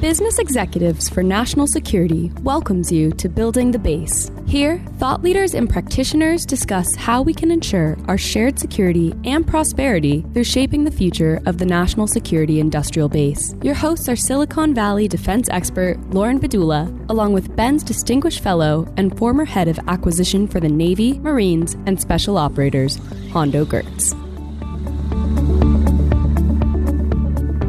[0.00, 4.30] Business Executives for National Security welcomes you to Building the Base.
[4.46, 10.24] Here, thought leaders and practitioners discuss how we can ensure our shared security and prosperity
[10.32, 13.56] through shaping the future of the national security industrial base.
[13.60, 19.18] Your hosts are Silicon Valley defense expert Lauren Bedula, along with BENS Distinguished Fellow and
[19.18, 23.00] former head of acquisition for the Navy, Marines, and Special Operators,
[23.32, 24.14] Hondo Geurts.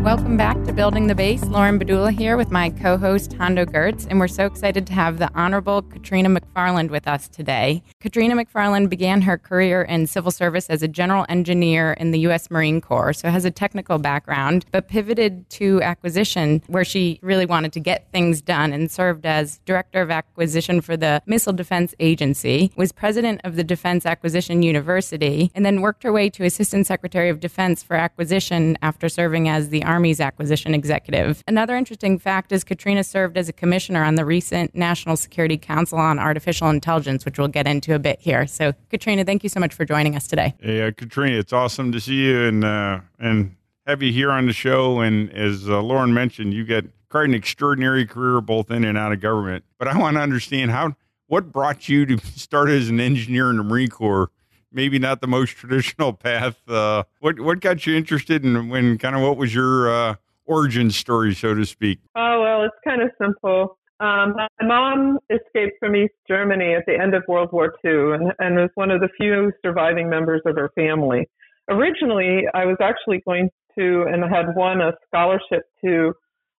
[0.03, 1.43] Welcome back to Building the Base.
[1.43, 5.19] Lauren Bedula here with my co host, Hondo Geurts, and we're so excited to have
[5.19, 7.83] the Honorable Katrina McFarland with us today.
[7.99, 12.49] Katrina McFarland began her career in civil service as a general engineer in the U.S.
[12.49, 17.73] Marine Corps, so has a technical background, but pivoted to acquisition where she really wanted
[17.73, 22.71] to get things done and served as director of acquisition for the Missile Defense Agency,
[22.77, 27.27] was president of the Defense Acquisition University, and then worked her way to assistant secretary
[27.27, 31.43] of defense for acquisition after serving as the Army's acquisition executive.
[31.47, 35.97] Another interesting fact is Katrina served as a commissioner on the recent National Security Council
[35.97, 38.45] on Artificial Intelligence, which we'll get into a bit here.
[38.45, 40.53] So, Katrina, thank you so much for joining us today.
[40.63, 43.55] Uh, Katrina, it's awesome to see you and uh, and
[43.87, 44.99] have you here on the show.
[44.99, 49.11] And as uh, Lauren mentioned, you get quite an extraordinary career both in and out
[49.11, 49.65] of government.
[49.79, 50.95] But I want to understand how
[51.25, 54.29] what brought you to start as an engineer in the Marine Corps
[54.71, 56.57] maybe not the most traditional path.
[56.67, 60.91] Uh, what what got you interested in when kind of what was your uh, origin
[60.91, 61.99] story, so to speak?
[62.15, 63.77] Oh well, it's kind of simple.
[64.01, 68.31] Um, my mom escaped from East Germany at the end of World War II and,
[68.39, 71.27] and was one of the few surviving members of her family.
[71.69, 76.13] Originally, I was actually going to and had won a scholarship to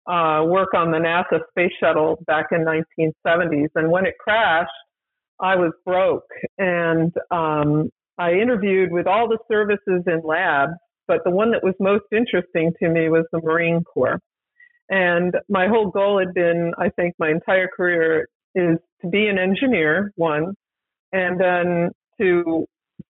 [0.06, 3.68] uh, work on the NASA space shuttle back in 1970s.
[3.74, 4.70] And when it crashed,
[5.40, 10.72] I was broke and um, I interviewed with all the services and labs,
[11.08, 14.20] but the one that was most interesting to me was the Marine Corps.
[14.88, 19.38] And my whole goal had been, I think, my entire career is to be an
[19.38, 20.54] engineer, one,
[21.12, 21.90] and then
[22.20, 22.66] to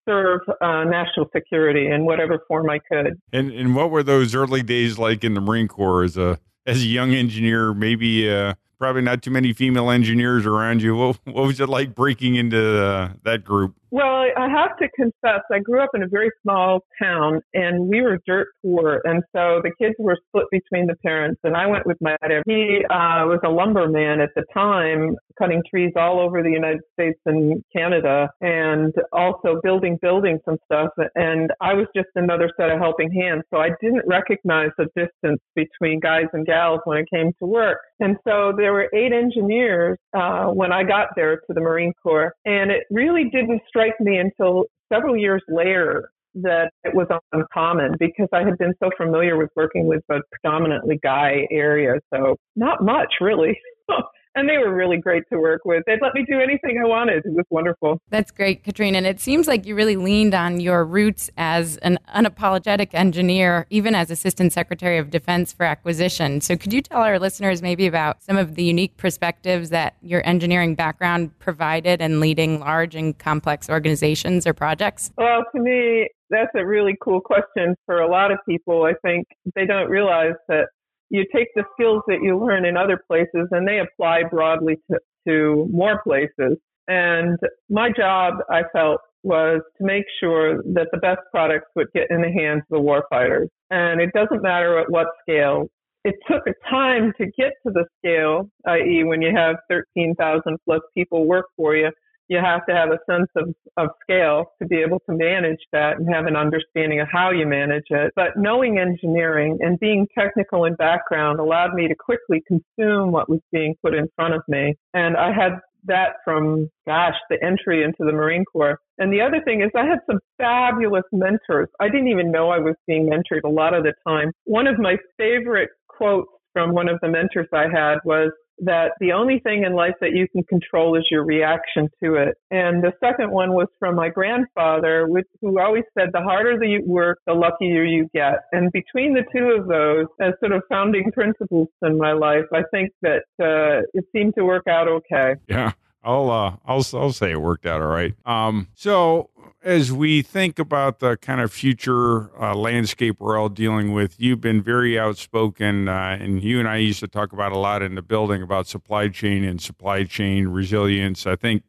[0.07, 3.21] serve uh, national security in whatever form I could.
[3.33, 6.83] And and what were those early days like in the Marine Corps as a as
[6.83, 7.73] a young engineer?
[7.73, 10.97] Maybe uh, probably not too many female engineers around you.
[10.97, 13.77] What, what was it like breaking into uh, that group?
[13.91, 18.03] Well, I have to confess, I grew up in a very small town and we
[18.03, 19.01] were dirt poor.
[19.05, 21.41] And so the kids were split between the parents.
[21.43, 22.43] And I went with my dad.
[22.47, 27.19] He uh, was a lumberman at the time, cutting trees all over the United States
[27.25, 30.91] and Canada and also building buildings and stuff.
[31.15, 33.45] And I was just another set of helping hands.
[33.51, 37.79] So I didn't recognize the distance between guys and gals when it came to work.
[38.01, 42.33] And so there were eight engineers uh, when I got there to the Marine Corps.
[42.45, 48.29] And it really didn't strike me until several years later that it was uncommon because
[48.33, 51.95] I had been so familiar with working with predominantly guy area.
[52.13, 53.59] So not much really.
[54.39, 55.83] and they were really great to work with.
[55.87, 57.25] They'd let me do anything I wanted.
[57.25, 58.01] It was wonderful.
[58.11, 58.99] That's great, Katrina.
[58.99, 63.95] And it seems like you really leaned on your roots as an unapologetic engineer, even
[63.95, 66.41] as Assistant Secretary of Defense for Acquisition.
[66.41, 70.27] So, could you tell our listeners maybe about some of the unique perspectives that your
[70.27, 75.11] engineering background provided in leading large and complex organizations or projects?
[75.17, 78.85] Well, to me, that's a really cool question for a lot of people.
[78.85, 80.69] I think they don't realize that
[81.11, 84.99] you take the skills that you learn in other places and they apply broadly to,
[85.27, 86.59] to more places.
[86.87, 87.39] And
[87.69, 92.23] my job, I felt, was to make sure that the best products would get in
[92.23, 93.49] the hands of the warfighters.
[93.71, 95.69] And it doesn't matter at what scale.
[96.05, 100.81] It took a time to get to the scale, i.e., when you have 13,000 plus
[100.97, 101.91] people work for you,
[102.29, 105.99] you have to have a sense of, of scale to be able to manage that
[105.99, 108.13] and have an understanding of how you manage it.
[108.15, 113.41] But knowing engineering and being technical in background allowed me to quickly consume what was
[113.51, 114.77] being put in front of me.
[114.95, 118.79] And I had that from, gosh, the entry into the Marine Corps.
[118.99, 121.69] And the other thing is I had some fabulous mentors.
[121.81, 124.33] I didn't even know I was being mentored a lot of the time.
[124.45, 129.13] One of my favorite quotes from one of the mentors I had was, that the
[129.13, 132.37] only thing in life that you can control is your reaction to it.
[132.51, 136.83] And the second one was from my grandfather, which, who always said, the harder you
[136.87, 138.41] work, the luckier you get.
[138.53, 142.63] And between the two of those, as sort of founding principles in my life, I
[142.71, 145.35] think that uh, it seemed to work out okay.
[145.49, 145.73] Yeah.
[146.03, 148.15] I'll uh, I'll I'll say it worked out all right.
[148.25, 149.31] Um, so
[149.63, 154.41] as we think about the kind of future uh, landscape we're all dealing with, you've
[154.41, 157.95] been very outspoken, uh, and you and I used to talk about a lot in
[157.95, 161.27] the building about supply chain and supply chain resilience.
[161.27, 161.65] I think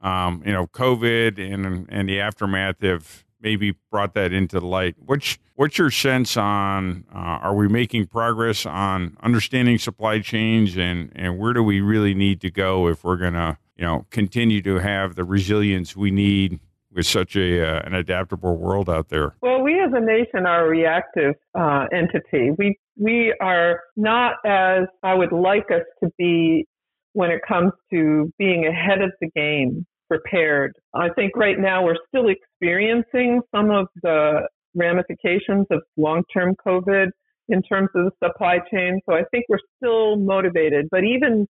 [0.00, 4.96] um, you know COVID and and the aftermath have maybe brought that into the light.
[4.98, 11.12] What's what's your sense on uh, are we making progress on understanding supply chains and
[11.14, 14.76] and where do we really need to go if we're to you know continue to
[14.76, 16.60] have the resilience we need
[16.92, 19.34] with such a uh, an adaptable world out there?
[19.42, 22.50] Well, we as a nation are a reactive uh, entity.
[22.58, 26.66] We we are not as I would like us to be
[27.12, 30.74] when it comes to being ahead of the game, prepared.
[30.94, 37.08] I think right now we're still experiencing some of the ramifications of long-term COVID
[37.48, 39.00] in terms of the supply chain.
[39.08, 41.46] So I think we're still motivated, but even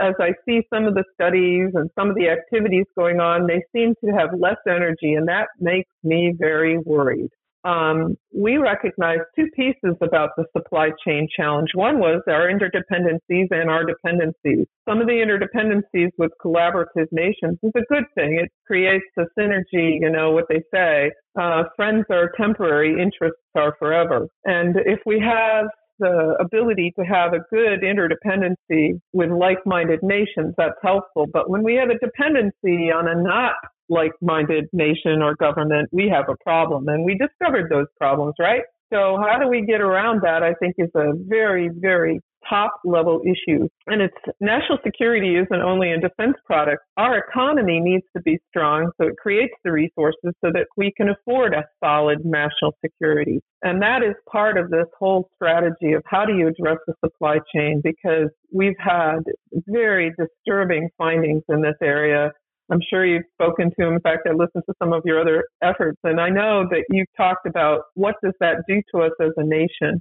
[0.00, 3.62] as I see some of the studies and some of the activities going on, they
[3.74, 7.30] seem to have less energy, and that makes me very worried.
[7.64, 11.70] Um, we recognized two pieces about the supply chain challenge.
[11.74, 14.66] One was our interdependencies and our dependencies.
[14.86, 18.38] Some of the interdependencies with collaborative nations is a good thing.
[18.38, 21.10] It creates a synergy, you know, what they say.
[21.40, 24.28] Uh, friends are temporary, interests are forever.
[24.44, 25.66] And if we have
[25.98, 31.26] the ability to have a good interdependency with like-minded nations, that's helpful.
[31.32, 33.54] But when we have a dependency on a not
[33.88, 36.88] like-minded nation or government, we have a problem.
[36.88, 38.62] And we discovered those problems, right?
[38.92, 40.42] So how do we get around that?
[40.42, 43.68] I think is a very, very top level issue.
[43.86, 46.82] And it's national security isn't only a defense product.
[46.96, 51.08] Our economy needs to be strong so it creates the resources so that we can
[51.08, 53.40] afford a solid national security.
[53.62, 57.38] And that is part of this whole strategy of how do you address the supply
[57.54, 59.20] chain because we've had
[59.66, 62.30] very disturbing findings in this area
[62.70, 63.88] I'm sure you've spoken to.
[63.88, 67.08] In fact, I listened to some of your other efforts, and I know that you've
[67.16, 70.00] talked about what does that do to us as a nation.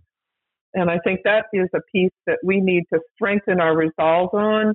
[0.74, 4.74] And I think that is a piece that we need to strengthen our resolve on,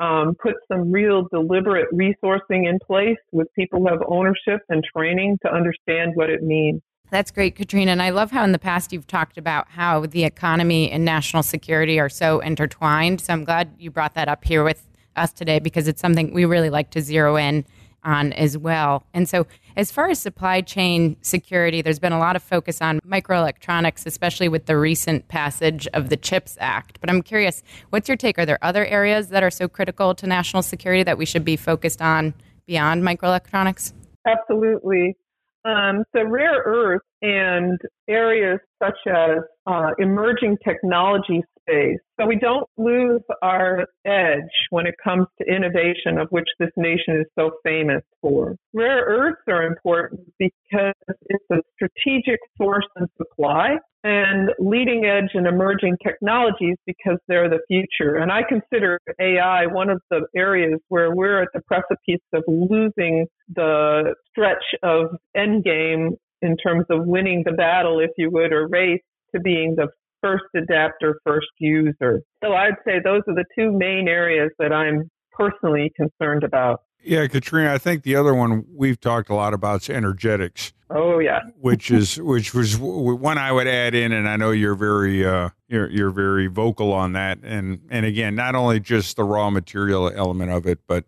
[0.00, 5.38] um, put some real deliberate resourcing in place with people who have ownership and training
[5.44, 6.80] to understand what it means.
[7.10, 7.90] That's great, Katrina.
[7.90, 11.42] And I love how in the past you've talked about how the economy and national
[11.42, 13.20] security are so intertwined.
[13.20, 14.86] So I'm glad you brought that up here with
[15.16, 17.64] us today because it's something we really like to zero in
[18.08, 19.04] on as well.
[19.12, 19.46] And so,
[19.76, 24.48] as far as supply chain security, there's been a lot of focus on microelectronics, especially
[24.48, 27.00] with the recent passage of the CHIPS Act.
[27.00, 28.38] But I'm curious, what's your take?
[28.38, 31.56] Are there other areas that are so critical to national security that we should be
[31.56, 32.34] focused on
[32.66, 33.92] beyond microelectronics?
[34.26, 35.16] Absolutely.
[35.64, 37.78] Um, so, rare earth and
[38.08, 41.98] areas such as uh, emerging technology space.
[42.18, 47.20] So we don't lose our edge when it comes to innovation, of which this nation
[47.20, 48.56] is so famous for.
[48.74, 50.94] Rare earths are important because
[51.26, 57.60] it's a strategic source and supply and leading edge and emerging technologies because they're the
[57.68, 58.16] future.
[58.16, 63.26] And I consider AI one of the areas where we're at the precipice of losing
[63.54, 66.10] the stretch of endgame
[66.42, 69.00] in terms of winning the battle, if you would, or race
[69.34, 69.88] to being the
[70.22, 72.22] first adapter, first user.
[72.42, 76.82] So I'd say those are the two main areas that I'm personally concerned about.
[77.02, 80.72] Yeah, Katrina, I think the other one we've talked a lot about is energetics.
[80.90, 84.74] Oh yeah, which is which was one I would add in, and I know you're
[84.74, 87.38] very uh, you're you're very vocal on that.
[87.42, 91.04] And and again, not only just the raw material element of it, but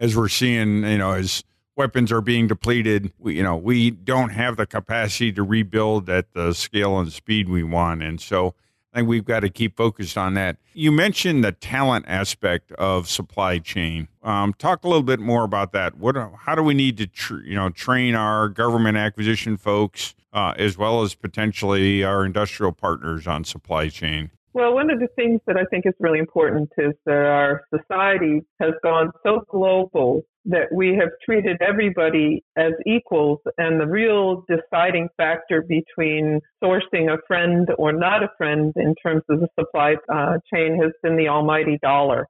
[0.00, 1.44] as we're seeing, you know, as
[1.76, 3.12] weapons are being depleted.
[3.18, 7.48] We, you know, we don't have the capacity to rebuild at the scale and speed
[7.48, 8.54] we want, and so
[8.92, 10.56] I think we've got to keep focused on that.
[10.72, 14.06] You mentioned the talent aspect of supply chain.
[14.22, 15.96] Um, talk a little bit more about that.
[15.96, 20.54] What, how do we need to, tr- you know, train our government acquisition folks uh,
[20.56, 24.30] as well as potentially our industrial partners on supply chain?
[24.54, 28.40] Well, one of the things that I think is really important is that our society
[28.60, 35.08] has gone so global that we have treated everybody as equals, and the real deciding
[35.16, 40.38] factor between sourcing a friend or not a friend in terms of the supply uh,
[40.52, 42.28] chain has been the almighty dollar.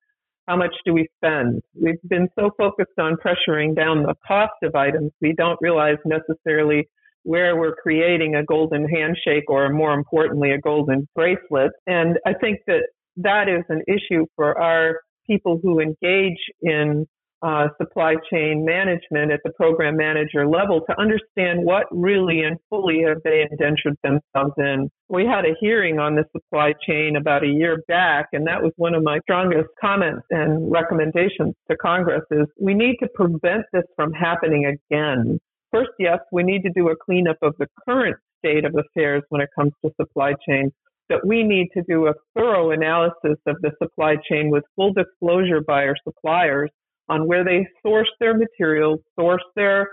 [0.48, 1.60] How much do we spend?
[1.78, 6.88] We've been so focused on pressuring down the cost of items, we don't realize necessarily
[7.24, 11.72] where we're creating a golden handshake or more importantly, a golden bracelet.
[11.86, 12.84] And I think that
[13.16, 17.06] that is an issue for our people who engage in
[17.44, 23.02] uh, supply chain management at the program manager level to understand what really and fully
[23.06, 24.88] have they indentured themselves in.
[25.10, 28.72] We had a hearing on the supply chain about a year back, and that was
[28.76, 33.84] one of my strongest comments and recommendations to Congress is we need to prevent this
[33.94, 35.38] from happening again.
[35.74, 39.40] First, yes, we need to do a cleanup of the current state of affairs when
[39.40, 40.70] it comes to supply chain,
[41.08, 45.60] but we need to do a thorough analysis of the supply chain with full disclosure
[45.66, 46.70] by our suppliers
[47.08, 49.88] on where they source their materials, source their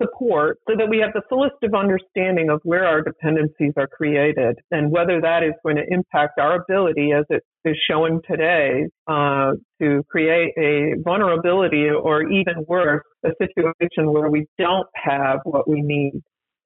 [0.00, 4.58] support so that we have the fullest of understanding of where our dependencies are created
[4.70, 9.52] and whether that is going to impact our ability as it is showing today uh,
[9.80, 15.82] to create a vulnerability or even worse, a situation where we don't have what we
[15.82, 16.20] need.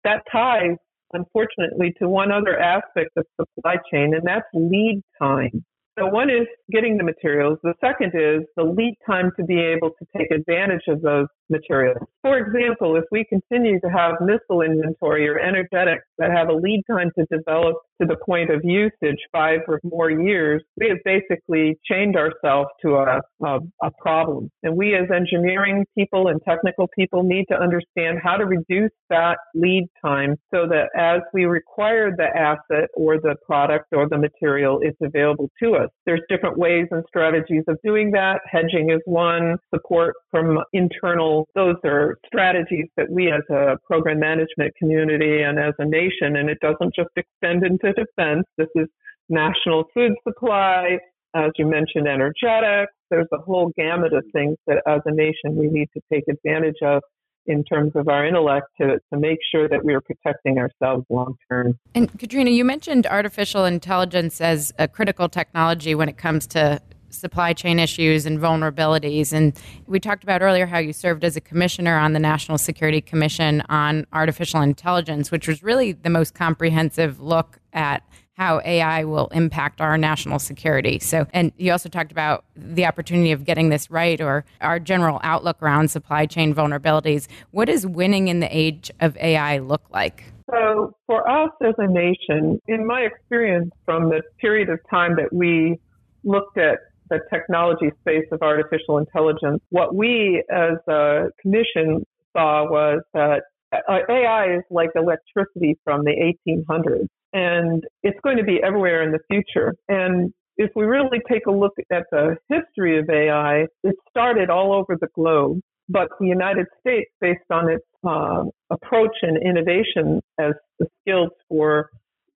[0.05, 0.77] That ties,
[1.13, 5.65] unfortunately, to one other aspect of supply chain, and that's lead time.
[5.99, 7.59] So one is getting the materials.
[7.63, 11.99] The second is the lead time to be able to take advantage of those materials.
[12.23, 16.83] For example, if we continue to have missile inventory or energetics that have a lead
[16.91, 21.79] time to develop to the point of usage five or more years, we have basically
[21.91, 24.51] chained ourselves to a, a, a problem.
[24.63, 29.39] And we as engineering people and technical people need to understand how to reduce that
[29.55, 34.79] lead time so that as we require the asset or the product or the material,
[34.83, 35.89] it's available to us.
[36.07, 38.41] There's different ways and strategies of doing that.
[38.51, 44.75] Hedging is one, support from internal those are strategies that we as a program management
[44.77, 48.47] community and as a nation, and it doesn't just extend into defense.
[48.57, 48.89] This is
[49.29, 50.99] national food supply,
[51.35, 52.93] as you mentioned, energetics.
[53.11, 56.77] There's a whole gamut of things that as a nation we need to take advantage
[56.83, 57.03] of
[57.47, 61.37] in terms of our intellect to, to make sure that we are protecting ourselves long
[61.51, 61.79] term.
[61.95, 66.81] And Katrina, you mentioned artificial intelligence as a critical technology when it comes to
[67.11, 69.33] supply chain issues and vulnerabilities.
[69.33, 73.01] And we talked about earlier how you served as a commissioner on the National Security
[73.01, 78.03] Commission on Artificial Intelligence, which was really the most comprehensive look at
[78.41, 80.99] how AI will impact our national security.
[80.99, 85.21] So, and you also talked about the opportunity of getting this right or our general
[85.23, 87.29] outlook around supply chain vulnerabilities.
[87.51, 90.25] What does winning in the age of AI look like?
[90.51, 95.33] So, for us as a nation, in my experience from the period of time that
[95.35, 95.79] we
[96.25, 96.79] looked at
[97.11, 103.99] the technology space of artificial intelligence, what we as a commission saw was that uh,
[104.09, 109.21] AI is like electricity from the 1800s, and it's going to be everywhere in the
[109.31, 109.75] future.
[109.89, 114.73] And if we really take a look at the history of AI, it started all
[114.73, 115.61] over the globe.
[115.89, 121.91] But the United States, based on its uh, approach and innovation as the skills for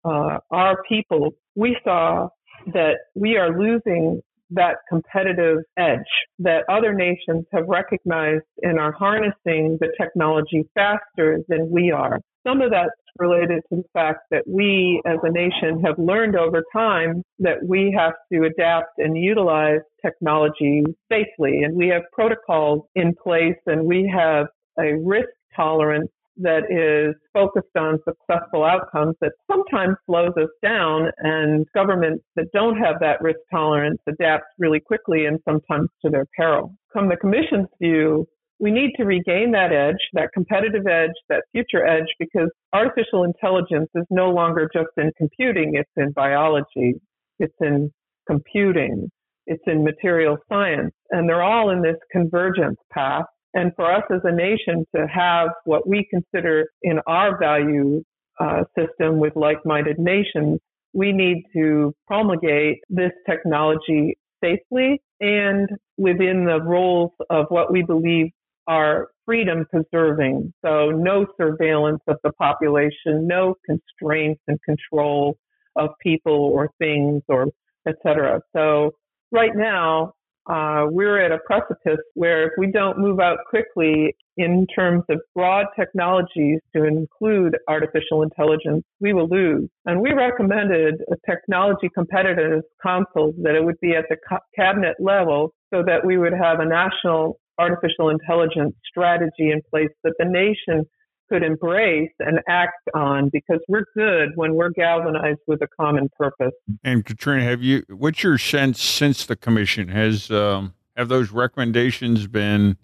[0.05, 2.29] uh, our people, we saw
[2.73, 4.21] that we are losing
[4.51, 6.01] that competitive edge
[6.39, 12.21] that other nations have recognized and are harnessing the technology faster than we are.
[12.47, 16.63] Some of that's related to the fact that we as a nation have learned over
[16.73, 23.15] time that we have to adapt and utilize technology safely and we have protocols in
[23.23, 24.47] place and we have
[24.79, 31.67] a risk tolerance that is focused on successful outcomes that sometimes slows us down and
[31.75, 36.75] governments that don't have that risk tolerance adapt really quickly and sometimes to their peril.
[36.93, 38.27] From the commission's view,
[38.59, 43.91] we need to regain that edge, that competitive edge, that future edge, because artificial intelligence
[43.95, 46.95] is no longer just in computing, it's in biology,
[47.39, 47.91] it's in
[48.27, 49.11] computing,
[49.47, 54.21] it's in material science, and they're all in this convergence path and for us as
[54.25, 58.03] a nation to have what we consider in our value
[58.41, 60.59] uh, system with like-minded nations,
[60.93, 68.31] we need to promulgate this technology safely and within the rules of what we believe
[68.67, 70.53] are freedom preserving.
[70.65, 75.37] So no surveillance of the population, no constraints and control
[75.77, 77.49] of people or things or
[77.87, 78.41] et cetera.
[78.55, 78.93] So
[79.31, 80.13] right now,
[80.47, 85.21] uh, we're at a precipice where if we don't move out quickly in terms of
[85.35, 89.69] broad technologies to include artificial intelligence, we will lose.
[89.87, 94.17] And we recommended a technology competitiveness council that it would be at the
[94.55, 100.15] cabinet level so that we would have a national artificial intelligence strategy in place that
[100.19, 100.85] the nation
[101.29, 106.53] could embrace and act on because we're good when we're galvanized with a common purpose.
[106.83, 107.85] And Katrina, have you?
[107.89, 112.77] What's your sense since the commission has um, have those recommendations been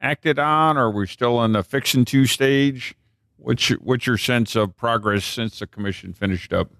[0.00, 2.94] acted on, or are we still in the fixing to stage?
[3.36, 6.70] What's your, what's your sense of progress since the commission finished up?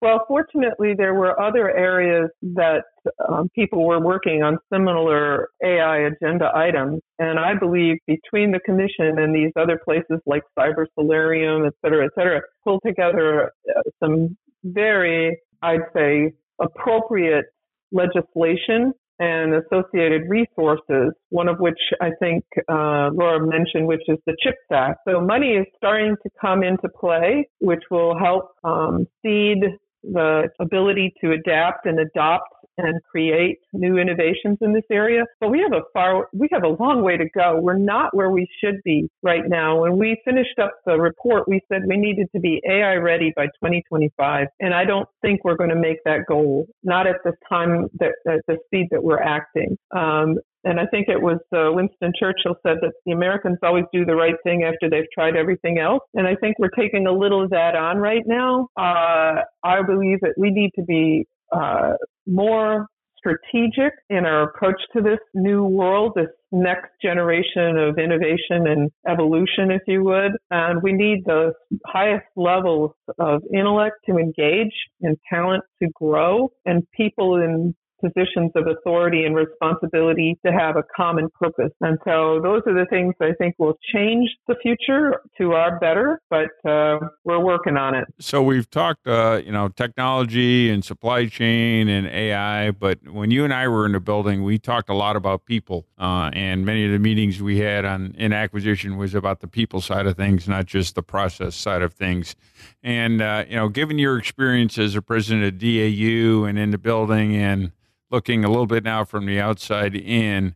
[0.00, 2.84] Well, fortunately, there were other areas that
[3.28, 7.00] um, people were working on similar AI agenda items.
[7.18, 12.04] And I believe between the commission and these other places like Cyber Solarium, et cetera,
[12.04, 17.46] et cetera, pull together uh, some very, I'd say, appropriate
[17.90, 24.36] legislation and associated resources, one of which I think uh, Laura mentioned, which is the
[24.40, 25.00] CHIPS Act.
[25.08, 29.58] So money is starting to come into play, which will help um, seed
[30.02, 35.24] the ability to adapt and adopt and create new innovations in this area.
[35.40, 37.58] But we have a far, we have a long way to go.
[37.60, 39.82] We're not where we should be right now.
[39.82, 43.46] When we finished up the report, we said we needed to be AI ready by
[43.46, 44.46] 2025.
[44.60, 48.12] And I don't think we're going to make that goal, not at the time that,
[48.26, 49.76] at the speed that we're acting.
[49.94, 54.04] Um, and I think it was uh, Winston Churchill said that the Americans always do
[54.04, 56.02] the right thing after they've tried everything else.
[56.14, 58.68] And I think we're taking a little of that on right now.
[58.76, 61.92] Uh, I believe that we need to be uh,
[62.26, 62.86] more
[63.18, 69.70] strategic in our approach to this new world, this next generation of innovation and evolution,
[69.70, 70.32] if you would.
[70.50, 71.52] And we need the
[71.86, 74.72] highest levels of intellect to engage
[75.02, 80.84] and talent to grow and people in positions of authority and responsibility to have a
[80.96, 81.72] common purpose.
[81.80, 86.20] And so those are the things I think will change the future to our better,
[86.30, 88.04] but uh, we're working on it.
[88.18, 93.44] So we've talked, uh, you know, technology and supply chain and AI, but when you
[93.44, 96.84] and I were in the building, we talked a lot about people, uh, and many
[96.84, 100.48] of the meetings we had on in acquisition was about the people side of things,
[100.48, 102.36] not just the process side of things.
[102.82, 106.78] And uh, you know, given your experience as a president of DAU and in the
[106.78, 107.72] building and
[108.10, 110.54] looking a little bit now from the outside in,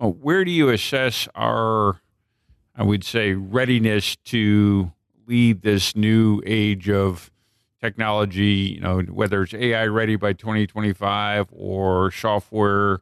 [0.00, 2.00] uh, where do you assess our,
[2.74, 4.92] I would say, readiness to
[5.26, 7.30] lead this new age of
[7.80, 8.74] technology?
[8.76, 13.00] You know, whether it's AI ready by 2025 or software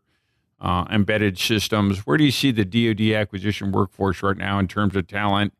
[0.60, 2.06] uh, embedded systems.
[2.06, 5.52] Where do you see the DoD acquisition workforce right now in terms of talent?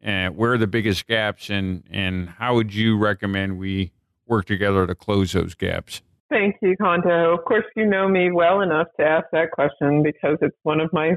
[0.00, 3.90] And where are the biggest gaps, and and how would you recommend we
[4.26, 6.02] work together to close those gaps?
[6.34, 7.32] Thank you, Hondo.
[7.32, 10.92] Of course, you know me well enough to ask that question because it's one of
[10.92, 11.12] my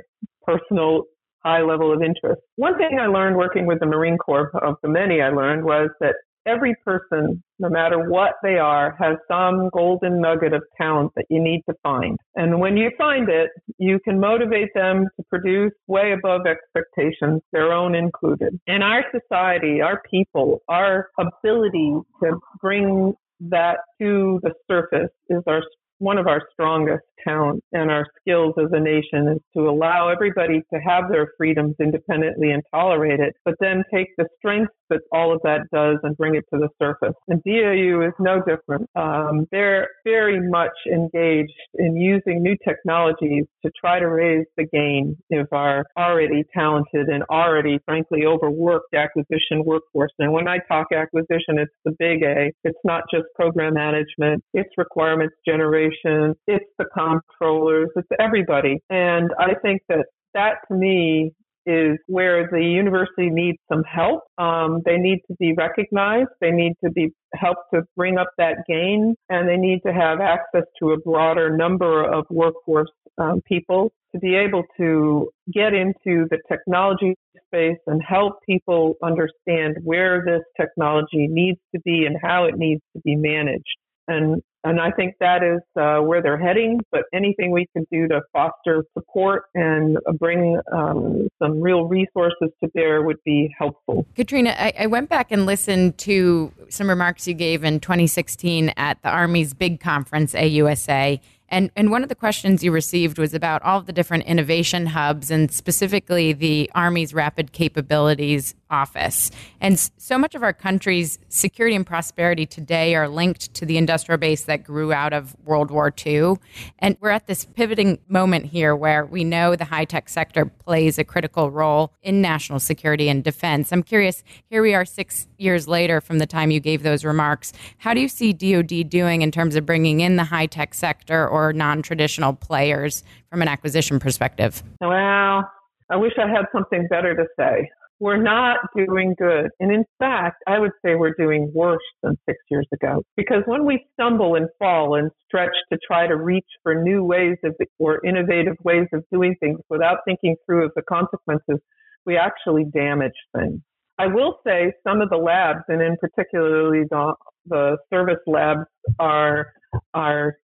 [0.45, 1.05] personal
[1.43, 2.39] high level of interest.
[2.57, 5.89] One thing I learned working with the Marine Corps, of the many I learned, was
[6.01, 6.13] that
[6.45, 11.41] every person, no matter what they are, has some golden nugget of talent that you
[11.41, 12.19] need to find.
[12.35, 17.73] And when you find it, you can motivate them to produce way above expectations, their
[17.73, 18.59] own included.
[18.67, 25.61] In our society, our people, our ability to bring that to the surface is our
[25.99, 30.61] one of our strongest talents and our skills as a nation is to allow everybody
[30.73, 35.33] to have their freedoms independently and tolerate it, but then take the strengths that all
[35.33, 37.15] of that does and bring it to the surface.
[37.27, 38.89] And DAU is no different.
[38.95, 45.17] Um, they're very much engaged in using new technologies to try to raise the game
[45.33, 50.11] of our already talented and already, frankly, overworked acquisition workforce.
[50.19, 52.51] And when I talk acquisition, it's the big A.
[52.63, 54.43] It's not just program management.
[54.53, 56.33] It's requirements generation.
[56.47, 57.87] It's the comptrollers.
[57.95, 58.79] It's everybody.
[58.89, 61.33] And I think that that to me
[61.65, 64.21] is where the university needs some help.
[64.37, 66.29] Um, they need to be recognized.
[66.39, 70.21] They need to be helped to bring up that gain, and they need to have
[70.21, 76.25] access to a broader number of workforce um, people to be able to get into
[76.29, 77.15] the technology
[77.47, 82.81] space and help people understand where this technology needs to be and how it needs
[82.95, 83.77] to be managed.
[84.07, 86.79] And and I think that is uh, where they're heading.
[86.91, 92.69] But anything we can do to foster support and bring um, some real resources to
[92.69, 94.05] bear would be helpful.
[94.15, 99.01] Katrina, I, I, went back and listened to some remarks you gave in 2016 at
[99.01, 101.19] the Army's big conference, AUSA.
[101.49, 105.31] And, and one of the questions you received was about all the different innovation hubs
[105.31, 109.31] and specifically the Army's Rapid Capabilities Office.
[109.61, 114.17] And so much of our country's security and prosperity today are linked to the industrial
[114.17, 116.35] base that grew out of World War II.
[116.79, 120.97] And we're at this pivoting moment here where we know the high tech sector plays
[120.97, 123.71] a critical role in national security and defense.
[123.71, 127.53] I'm curious, here we are six years later from the time you gave those remarks.
[127.77, 131.27] How do you see DoD doing in terms of bringing in the high tech sector?
[131.27, 134.63] or non traditional players from an acquisition perspective?
[134.81, 135.49] Well,
[135.89, 137.69] I wish I had something better to say.
[137.99, 139.49] We're not doing good.
[139.59, 143.03] And in fact, I would say we're doing worse than six years ago.
[143.15, 147.37] Because when we stumble and fall and stretch to try to reach for new ways
[147.43, 151.59] of, or innovative ways of doing things without thinking through of the consequences,
[152.05, 153.61] we actually damage things.
[153.99, 157.15] I will say some of the labs, and in particularly the,
[157.47, 158.67] the service labs,
[158.99, 159.47] are
[159.93, 160.35] are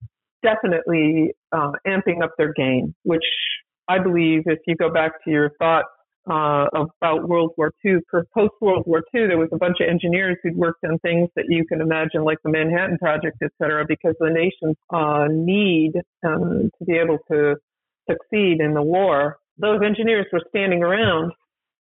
[0.42, 3.24] definitely uh, amping up their game, which
[3.88, 5.88] I believe, if you go back to your thoughts
[6.30, 10.38] uh, about World War II, post World War II, there was a bunch of engineers
[10.42, 14.16] who'd worked on things that you can imagine, like the Manhattan Project, et cetera, because
[14.20, 15.94] the nation's uh, need
[16.26, 17.56] um, to be able to
[18.10, 19.38] succeed in the war.
[19.58, 21.32] Those engineers were standing around,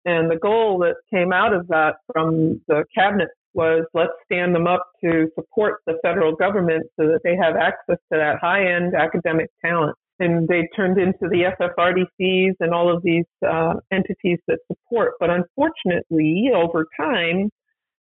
[0.04, 4.66] and the goal that came out of that from the cabinet was let's stand them
[4.66, 8.94] up to support the federal government so that they have access to that high end
[8.94, 9.96] academic talent.
[10.22, 15.14] And they turned into the FFRDCs and all of these uh, entities that support.
[15.18, 17.50] But unfortunately, over time,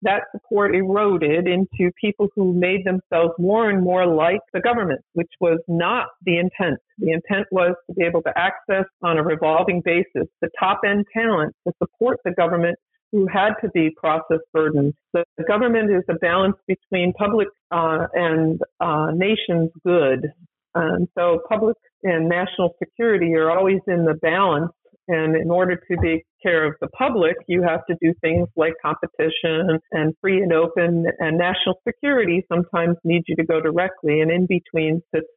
[0.04, 5.32] that support eroded into people who made themselves more and more like the government, which
[5.40, 6.80] was not the intent.
[7.00, 11.06] The intent was to be able to access on a revolving basis the top end
[11.14, 12.78] talent to support the government
[13.12, 14.94] who had to be process burdened.
[15.16, 20.32] So the government is a balance between public uh, and uh, nation's good.
[20.78, 24.72] And so public and national security are always in the balance.
[25.10, 28.74] And in order to take care of the public, you have to do things like
[28.82, 34.20] competition and free and open and national security sometimes needs you to go directly.
[34.20, 35.28] And in between sits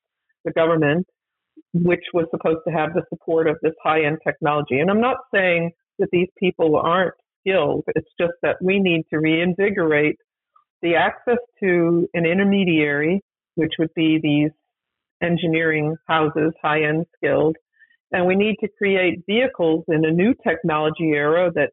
[0.44, 1.06] the government,
[1.72, 4.80] which was supposed to have the support of this high end technology.
[4.80, 7.84] And I'm not saying that these people aren't skilled.
[7.94, 10.16] It's just that we need to reinvigorate
[10.82, 13.22] the access to an intermediary,
[13.54, 14.50] which would be these
[15.22, 17.56] engineering houses, high end skilled.
[18.12, 21.70] And we need to create vehicles in a new technology era that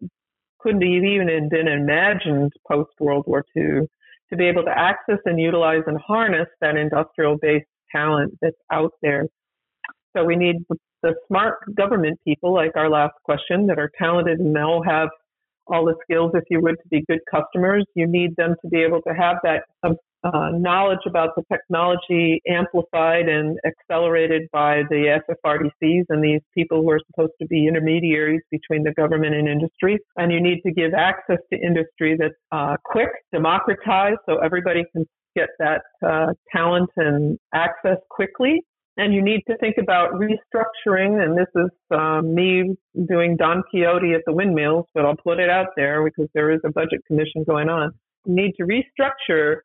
[0.60, 3.88] couldn't even have even been imagined post World War II
[4.30, 8.92] to be able to access and utilize and harness that industrial based talent that's out
[9.02, 9.26] there.
[10.16, 10.58] So we need
[11.04, 15.10] the smart government people, like our last question, that are talented and all have
[15.68, 17.86] all the skills, if you would, to be good customers.
[17.96, 19.64] You need them to be able to have that
[20.34, 26.90] uh, knowledge about the technology amplified and accelerated by the FFRDCs and these people who
[26.92, 30.00] are supposed to be intermediaries between the government and industry.
[30.16, 35.06] And you need to give access to industry that's uh, quick, democratized, so everybody can
[35.36, 38.62] get that uh, talent and access quickly
[38.98, 41.24] and you need to think about restructuring.
[41.24, 42.76] And this is um, me
[43.08, 46.60] doing Don Quixote at the windmills, but I'll put it out there because there is
[46.66, 47.92] a budget commission going on.
[48.26, 49.58] You need to restructure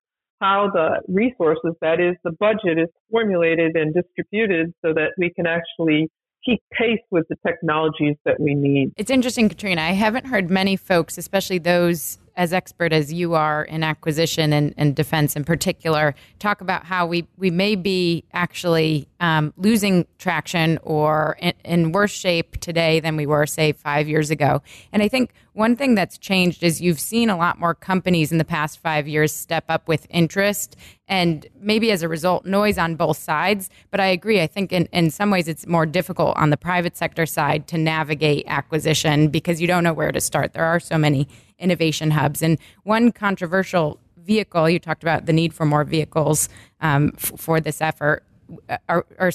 [0.43, 5.47] how the resources, that is, the budget, is formulated and distributed so that we can
[5.47, 6.11] actually
[6.45, 8.93] keep pace with the technologies that we need.
[8.97, 9.81] It's interesting, Katrina.
[9.81, 14.75] I haven't heard many folks, especially those as expert as you are in acquisition and,
[14.77, 20.79] and defense in particular, talk about how we, we may be actually um, losing traction
[20.83, 24.63] or in, in, worse shape today than we were, say, five years ago.
[24.93, 28.39] And I think one thing that's changed is you've seen a lot more companies in
[28.39, 32.97] the past five years step up with interest and maybe as a result, noise on
[32.97, 33.69] both sides.
[33.91, 34.41] But I agree.
[34.41, 37.79] I think in, in some ways it's more difficult on the private sector side to
[37.79, 40.55] navigate acquisition because you don't know where to start.
[40.55, 41.29] There are so many
[41.63, 42.43] innovation hubs.
[42.43, 46.49] And one controversial vehicle, you talked about the need for more vehicles
[46.81, 48.25] um, f- for this effort.
[48.69, 49.33] Uh, are, are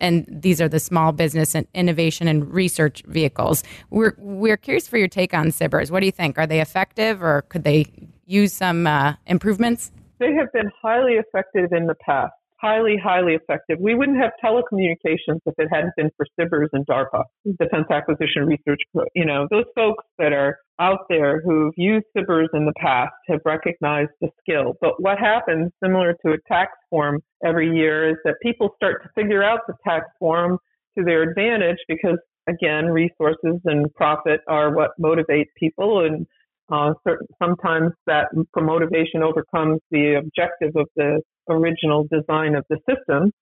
[0.00, 3.62] and these are the small business and innovation and research vehicles.
[3.90, 5.92] We're we're curious for your take on SBIRs.
[5.92, 6.38] What do you think?
[6.38, 7.86] Are they effective, or could they
[8.26, 9.92] use some uh, improvements?
[10.18, 13.78] They have been highly effective in the past highly, highly effective.
[13.80, 17.24] We wouldn't have telecommunications if it hadn't been for SBIRs and DARPA,
[17.58, 18.80] Defense Acquisition Research.
[19.14, 23.40] You know, those folks that are out there who've used SBIRs in the past have
[23.44, 24.74] recognized the skill.
[24.80, 29.08] But what happens, similar to a tax form every year, is that people start to
[29.14, 30.58] figure out the tax form
[30.96, 32.18] to their advantage because,
[32.48, 36.26] again, resources and profit are what motivate people and
[36.70, 43.32] uh, certain, sometimes that motivation overcomes the objective of the original design of the system.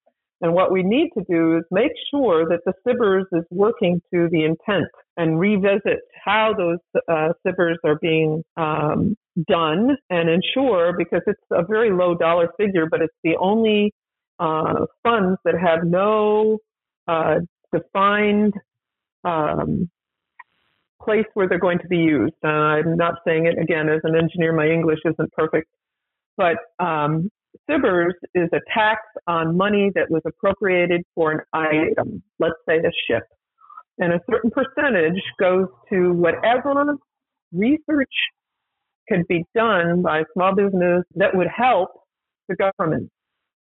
[0.42, 4.28] And what we need to do is make sure that the SBIRs is working to
[4.30, 9.16] the intent and revisit how those uh, SBIRs are being um,
[9.48, 13.94] done and ensure, because it's a very low dollar figure, but it's the only
[14.38, 16.58] uh, funds that have no
[17.08, 17.36] uh,
[17.72, 18.52] defined
[19.24, 19.88] um,
[21.02, 22.34] place where they're going to be used.
[22.44, 25.68] I'm not saying it again as an engineer, my English isn't perfect,
[26.36, 27.30] but um,
[27.70, 32.90] SBIRs is a tax on money that was appropriated for an item, let's say a
[33.08, 33.24] ship.
[33.98, 36.96] And a certain percentage goes to whatever
[37.52, 38.08] research
[39.08, 41.90] can be done by small business that would help
[42.48, 43.10] the government.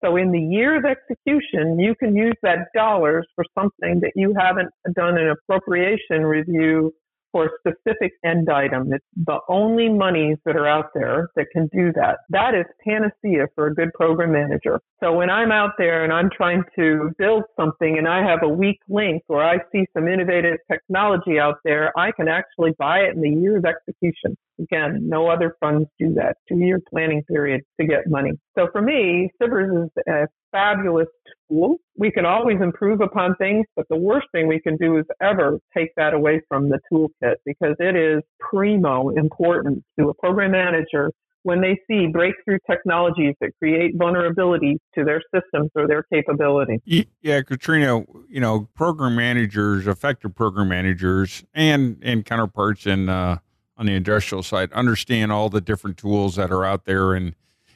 [0.04, 4.34] So in the year of execution, you can use that dollars for something that you
[4.38, 6.92] haven't done an appropriation review
[7.34, 8.92] for a specific end item.
[8.92, 12.18] It's the only monies that are out there that can do that.
[12.30, 14.80] That is panacea for a good program manager.
[15.02, 18.48] So when I'm out there and I'm trying to build something and I have a
[18.48, 23.16] weak link or I see some innovative technology out there, I can actually buy it
[23.16, 24.36] in the year of execution.
[24.60, 26.36] Again, no other funds do that.
[26.48, 28.30] Two year planning period to get money.
[28.56, 31.08] So for me, SBIRs is a fabulous
[31.50, 31.78] tool.
[31.98, 35.58] We can always improve upon things, but the worst thing we can do is ever
[35.76, 41.10] take that away from the toolkit because it is primo important to a program manager
[41.42, 46.80] when they see breakthrough technologies that create vulnerabilities to their systems or their capability.
[47.20, 53.38] Yeah, Katrina, you know, program managers, effective program managers, and and counterparts in uh,
[53.76, 57.34] on the industrial side understand all the different tools that are out there, and,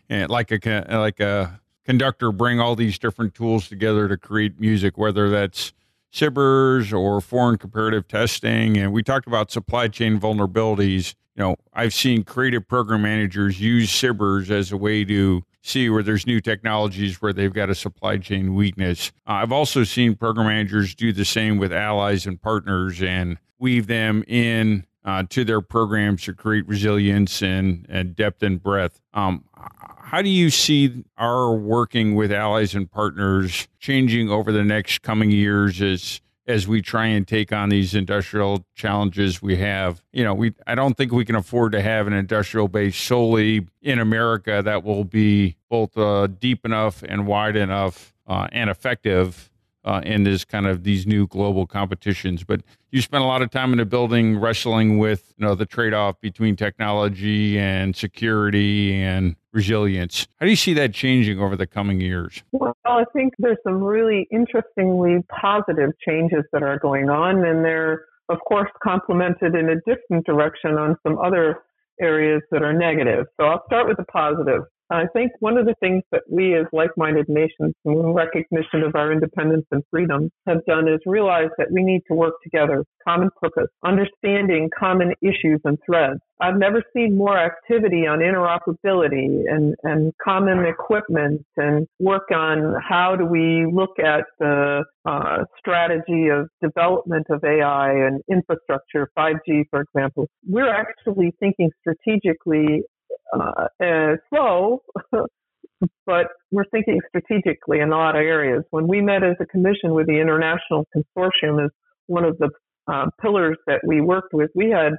[0.09, 4.98] and like a like a conductor, bring all these different tools together to create music,
[4.98, 5.72] whether that's
[6.12, 8.77] SBIRs or foreign comparative testing.
[8.77, 13.90] And we talked about supply chain vulnerabilities you know, I've seen creative program managers use
[13.90, 18.16] SBIRs as a way to see where there's new technologies where they've got a supply
[18.16, 19.12] chain weakness.
[19.24, 23.87] Uh, I've also seen program managers do the same with allies and partners and weave
[23.87, 29.01] them in uh, to their programs to create resilience and, and depth and breadth.
[29.14, 35.01] Um, how do you see our working with allies and partners changing over the next
[35.01, 40.03] coming years as as we try and take on these industrial challenges we have.
[40.12, 43.66] You know, we I don't think we can afford to have an industrial base solely
[43.83, 49.47] in America that will be both uh, deep enough and wide enough uh, and effective
[49.88, 52.44] uh, in this kind of these new global competitions.
[52.44, 55.64] But you spent a lot of time in the building wrestling with you know the
[55.64, 60.29] trade off between technology and security and resilience.
[60.37, 62.42] How do you see that changing over the coming years?
[62.53, 68.05] Well, I think there's some really interestingly positive changes that are going on, and they're
[68.29, 71.62] of course complemented in a different direction on some other
[71.98, 73.27] areas that are negative.
[73.40, 74.62] So I'll start with the positive.
[74.90, 79.12] I think one of the things that we as like-minded nations, in recognition of our
[79.12, 83.68] independence and freedom, have done is realize that we need to work together, common purpose,
[83.85, 86.20] understanding common issues and threads.
[86.40, 93.16] I've never seen more activity on interoperability and, and common equipment and work on how
[93.16, 99.81] do we look at the uh, strategy of development of AI and infrastructure, 5G, for
[99.81, 100.29] example.
[100.46, 102.83] We're actually thinking strategically
[103.33, 104.83] uh, slow,
[106.07, 108.64] but we're thinking strategically in a lot of areas.
[108.71, 111.71] When we met as a commission with the International Consortium as
[112.07, 112.51] one of the
[112.90, 114.92] uh, pillars that we worked with, we had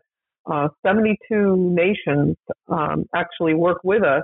[0.51, 2.35] uh, 72 nations
[2.69, 4.23] um, actually work with us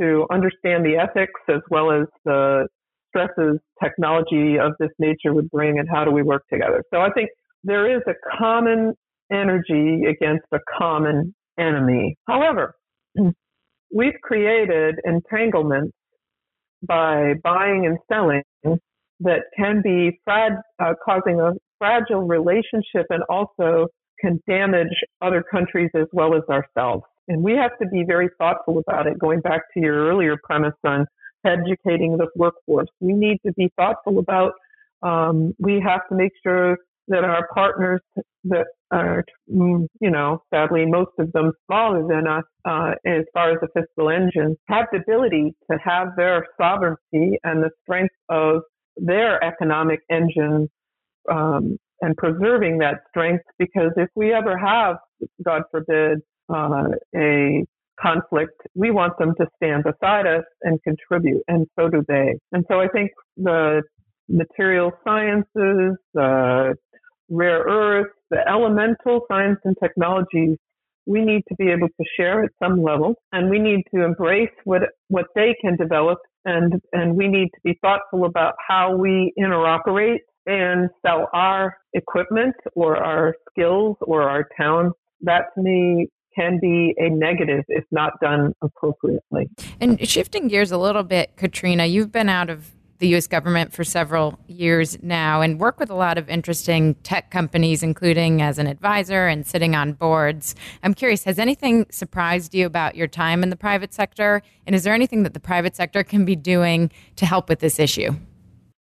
[0.00, 2.66] to understand the ethics as well as the
[3.08, 6.84] stresses technology of this nature would bring and how do we work together.
[6.92, 7.30] So I think
[7.64, 8.94] there is a common
[9.32, 12.16] energy against a common enemy.
[12.26, 12.74] However,
[13.94, 15.92] we've created entanglements
[16.82, 18.42] by buying and selling
[19.20, 23.88] that can be frag- uh, causing a fragile relationship and also
[24.20, 24.88] can damage
[25.20, 27.04] other countries as well as ourselves.
[27.28, 29.18] And we have to be very thoughtful about it.
[29.18, 31.06] Going back to your earlier premise on
[31.44, 34.52] educating the workforce, we need to be thoughtful about.
[35.02, 38.00] Um, we have to make sure that our partners
[38.44, 43.52] that are, mm, you know, sadly, most of them smaller than us uh, as far
[43.52, 48.62] as the fiscal engine, have the ability to have their sovereignty and the strength of
[48.96, 50.68] their economic engine
[51.30, 53.44] um, and preserving that strength.
[53.58, 54.96] Because if we ever have,
[55.44, 57.64] God forbid, uh, a
[58.00, 62.38] conflict, we want them to stand beside us and contribute, and so do they.
[62.52, 63.82] And so I think the
[64.28, 66.74] material sciences, uh,
[67.28, 70.56] rare earths, the elemental science and technologies,
[71.06, 74.50] we need to be able to share at some level and we need to embrace
[74.64, 79.32] what, what they can develop and, and we need to be thoughtful about how we
[79.38, 84.98] interoperate and sell our equipment or our skills or our talents.
[85.22, 89.48] That to me can be a negative if not done appropriately.
[89.80, 93.26] And shifting gears a little bit, Katrina, you've been out of the U.S.
[93.26, 98.42] government for several years now and work with a lot of interesting tech companies, including
[98.42, 100.54] as an advisor and sitting on boards.
[100.82, 104.42] I'm curious, has anything surprised you about your time in the private sector?
[104.66, 107.78] And is there anything that the private sector can be doing to help with this
[107.78, 108.12] issue?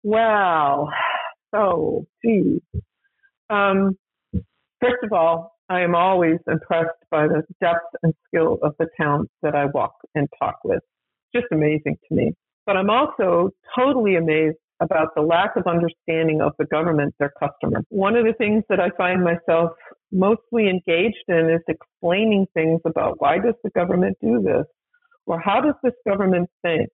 [0.02, 0.90] Well,
[1.54, 2.60] so, geez.
[3.50, 3.96] Um,
[4.80, 9.30] first of all, I am always impressed by the depth and skill of the talent
[9.42, 10.80] that I walk and talk with.
[11.34, 12.34] Just amazing to me.
[12.66, 17.82] But I'm also totally amazed about the lack of understanding of the government, their customer.
[17.88, 19.70] One of the things that I find myself
[20.12, 24.64] mostly engaged in is explaining things about why does the government do this?
[25.26, 26.88] Or how does this government think?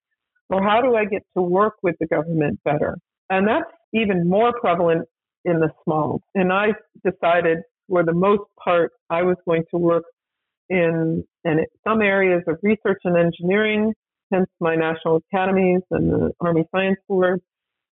[0.51, 2.97] Or how do I get to work with the government better?
[3.29, 5.07] And that's even more prevalent
[5.45, 6.21] in the small.
[6.35, 6.69] And I
[7.05, 10.05] decided for the most part, I was going to work
[10.69, 13.93] in, in some areas of research and engineering
[14.31, 17.41] hence my national academies and the Army Science Board.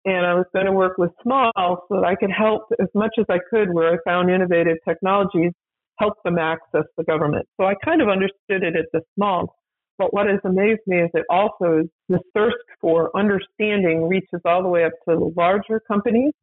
[0.05, 3.13] And I was going to work with small so that I could help as much
[3.19, 5.51] as I could where I found innovative technologies,
[5.97, 7.47] help them access the government.
[7.59, 9.55] So I kind of understood it at the small.
[9.97, 14.69] But what has amazed me is that also the thirst for understanding reaches all the
[14.69, 16.33] way up to the larger companies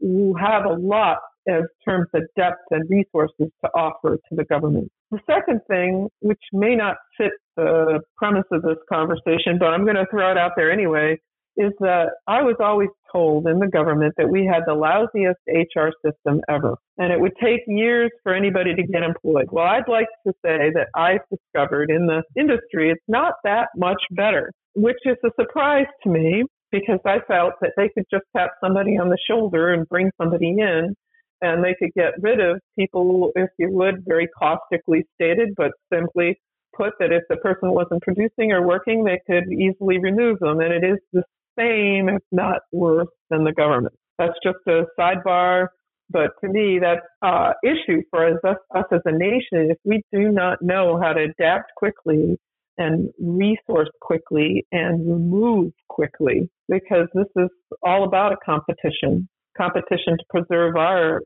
[0.00, 4.90] who have a lot as terms of depth and resources to offer to the government.
[5.12, 9.96] The second thing, which may not fit the premise of this conversation, but I'm going
[9.96, 11.18] to throw it out there anyway,
[11.58, 15.90] is that I was always told in the government that we had the lousiest HR
[16.02, 19.48] system ever, and it would take years for anybody to get employed.
[19.52, 24.02] Well, I'd like to say that I've discovered in the industry it's not that much
[24.12, 28.52] better, which is a surprise to me because I felt that they could just tap
[28.64, 30.94] somebody on the shoulder and bring somebody in
[31.42, 36.40] and they could get rid of people, if you would, very caustically stated, but simply
[36.74, 40.60] put that if the person wasn't producing or working, they could easily remove them.
[40.60, 41.24] And it is the
[41.58, 43.94] same, if not worse, than the government.
[44.18, 45.66] That's just a sidebar.
[46.10, 49.70] But to me, that's uh, issue for us, us as a nation.
[49.70, 52.38] If we do not know how to adapt quickly
[52.78, 57.48] and resource quickly and remove quickly, because this is
[57.82, 61.22] all about a competition competition to preserve our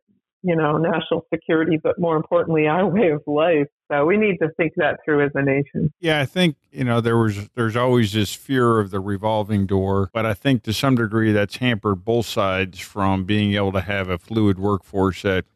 [0.46, 3.66] you know, national security, but more importantly, our way of life.
[3.90, 5.92] So we need to think that through as a nation.
[5.98, 10.08] Yeah, I think you know there was there's always this fear of the revolving door,
[10.12, 14.08] but I think to some degree that's hampered both sides from being able to have
[14.08, 15.46] a fluid workforce that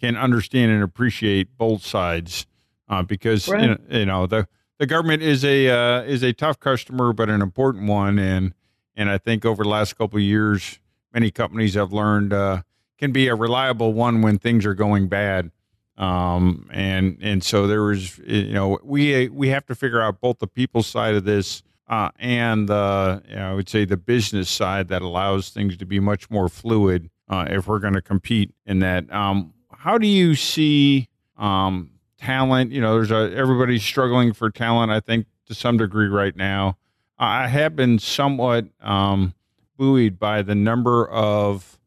[0.00, 2.46] can understand and appreciate both sides,
[2.88, 3.60] uh, because right.
[3.60, 7.28] you, know, you, know, the the government is a uh, is a tough customer, but
[7.28, 8.54] an important one, and
[8.96, 10.78] and I think over the last couple of years,
[11.12, 12.32] many companies have learned.
[12.32, 12.62] Uh,
[13.00, 15.50] can be a reliable one when things are going bad.
[15.96, 20.38] Um, and and so there was, you know, we we have to figure out both
[20.38, 24.48] the people side of this uh, and the, you know, I would say the business
[24.48, 28.54] side that allows things to be much more fluid uh, if we're going to compete
[28.64, 29.12] in that.
[29.12, 32.70] Um, how do you see um, talent?
[32.70, 34.92] You know, there's a everybody's struggling for talent.
[34.92, 36.76] I think to some degree right now.
[37.18, 39.34] I have been somewhat um,
[39.80, 41.78] buoyed by the number of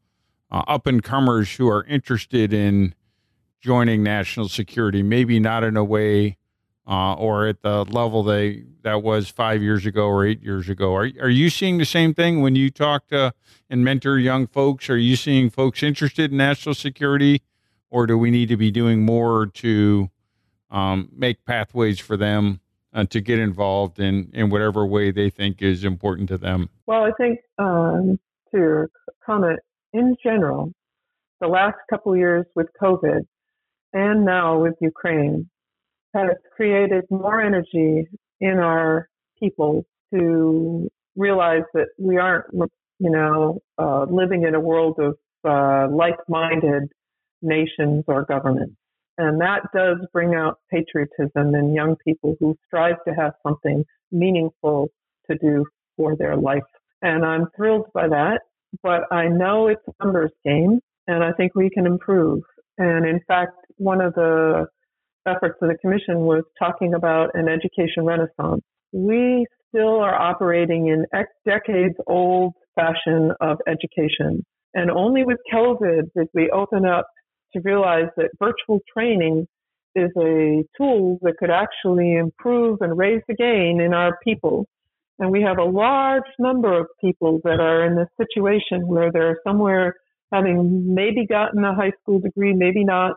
[0.50, 2.92] uh, up and comers who are interested in
[3.60, 6.36] joining national security, maybe not in a way
[6.88, 10.92] uh, or at the level they that was five years ago or eight years ago.
[10.92, 13.32] Are are you seeing the same thing when you talk to
[13.70, 14.90] and mentor young folks?
[14.90, 17.42] Are you seeing folks interested in national security,
[17.90, 20.10] or do we need to be doing more to
[20.68, 22.60] um, make pathways for them
[22.94, 26.70] uh, to get involved in in whatever way they think is important to them?
[26.86, 28.18] Well, I think um,
[28.54, 28.86] to
[29.24, 29.60] comment,
[29.92, 30.72] in general,
[31.40, 33.26] the last couple years with COVID
[33.92, 35.48] and now with Ukraine
[36.14, 38.06] has created more energy
[38.40, 42.46] in our people to realize that we aren't,
[42.98, 46.90] you know, uh, living in a world of uh, like-minded
[47.42, 48.76] nations or governments.
[49.16, 54.88] And that does bring out patriotism in young people who strive to have something meaningful
[55.30, 55.64] to do
[55.96, 56.62] for their life.
[57.02, 58.40] And I'm thrilled by that
[58.82, 62.42] but I know it's a numbers game, and I think we can improve.
[62.78, 64.66] And in fact, one of the
[65.26, 68.62] efforts of the commission was talking about an education renaissance.
[68.92, 71.06] We still are operating in
[71.46, 74.44] decades old fashion of education.
[74.74, 77.06] And only with COVID did we open up
[77.54, 79.46] to realize that virtual training
[79.94, 84.66] is a tool that could actually improve and raise the gain in our people
[85.18, 89.38] and we have a large number of people that are in this situation where they're
[89.46, 89.94] somewhere
[90.32, 93.12] having maybe gotten a high school degree, maybe not,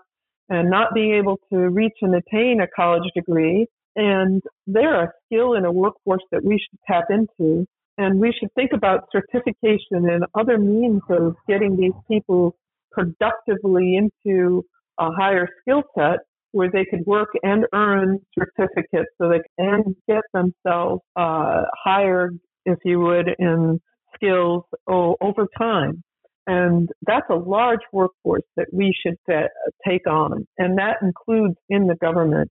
[0.49, 3.67] and not being able to reach and attain a college degree.
[3.95, 7.65] And they're a skill in a workforce that we should tap into.
[7.97, 12.55] And we should think about certification and other means of getting these people
[12.97, 14.63] productively into
[14.99, 16.19] a higher skill set
[16.51, 22.79] where they could work and earn certificates so they can get themselves uh, hired, if
[22.83, 23.79] you would, in
[24.15, 26.01] skills over time.
[26.47, 29.47] And that's a large workforce that we should uh,
[29.87, 30.47] take on.
[30.57, 32.49] And that includes in the government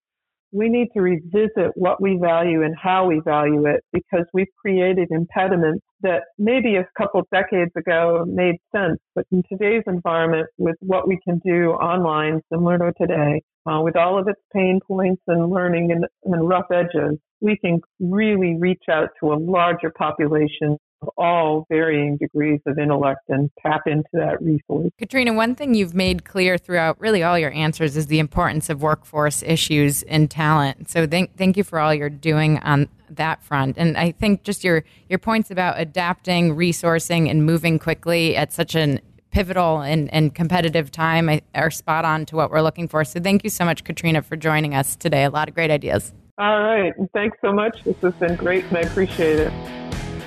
[0.53, 5.09] we need to revisit what we value and how we value it because we've created
[5.11, 8.99] impediments that maybe a couple decades ago made sense.
[9.15, 13.97] But in today's environment, with what we can do online, similar to today, uh, with
[13.97, 18.85] all of its pain points and learning and, and rough edges, we can really reach
[18.91, 20.79] out to a larger population
[21.17, 24.91] all varying degrees of intellect and tap into that resource.
[24.99, 28.83] Katrina, one thing you've made clear throughout really all your answers is the importance of
[28.83, 30.89] workforce issues and talent.
[30.89, 33.77] So thank, thank you for all you're doing on that front.
[33.79, 38.75] And I think just your, your points about adapting, resourcing, and moving quickly at such
[38.75, 43.05] an pivotal and, and competitive time are spot on to what we're looking for.
[43.05, 45.25] So thank you so much, Katrina, for joining us today.
[45.25, 46.15] A lot of great ideas.
[46.39, 46.95] All right.
[47.13, 47.85] Thanks so much.
[47.85, 49.53] This has been great and I appreciate it.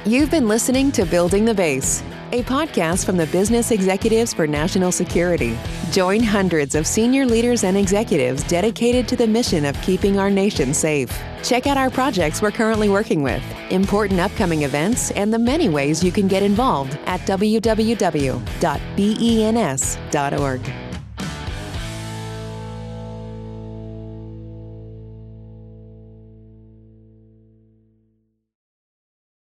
[0.06, 4.94] You've been listening to Building the Base, a podcast from the Business Executives for National
[4.94, 5.60] Security.
[5.92, 10.74] Join hundreds of senior leaders and executives dedicated to the mission of keeping our nation
[10.74, 11.12] safe.
[11.44, 16.02] Check out our projects we're currently working with, important upcoming events, and the many ways
[16.02, 17.70] you can get involved at www.bens.org.